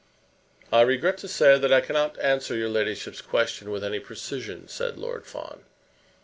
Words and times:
"I 0.73 0.81
regret 0.81 1.19
to 1.19 1.27
say 1.27 1.59
that 1.59 1.71
I 1.71 1.79
cannot 1.79 2.17
answer 2.19 2.55
your 2.55 2.69
ladyship's 2.69 3.21
question 3.21 3.69
with 3.69 3.83
any 3.83 3.99
precision," 3.99 4.67
said 4.67 4.97
Lord 4.97 5.27
Fawn. 5.27 5.63